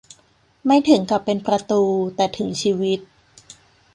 [0.65, 1.81] ไม่ถึงกับเป็นประตู
[2.15, 2.99] แต่ถึงชีวิต